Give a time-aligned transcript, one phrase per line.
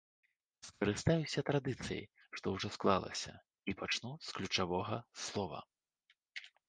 [0.67, 2.01] Скарыстаюся традыцыяй,
[2.39, 3.33] што ўжо склалася,
[3.73, 5.59] і пачну з ключавога слова.